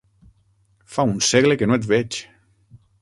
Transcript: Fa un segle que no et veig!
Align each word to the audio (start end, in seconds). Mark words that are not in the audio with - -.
Fa 0.95 1.05
un 1.09 1.13
segle 1.27 1.59
que 1.61 1.67
no 1.69 1.77
et 1.81 1.87
veig! 1.93 2.19